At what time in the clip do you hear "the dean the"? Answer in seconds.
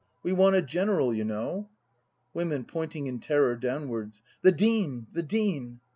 4.41-5.21